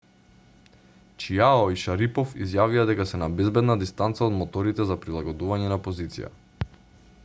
чиао 1.23 1.67
и 1.73 1.77
шарипов 1.81 2.33
изјавија 2.47 2.87
дека 2.91 3.07
се 3.11 3.21
на 3.25 3.29
безбедна 3.41 3.77
дистанца 3.83 4.27
од 4.31 4.37
моторите 4.41 4.91
за 4.93 5.01
прилагодување 5.05 5.73
на 5.75 5.83
позиција 5.89 6.37